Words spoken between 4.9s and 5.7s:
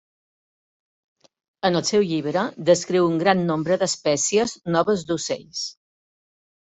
d'ocells.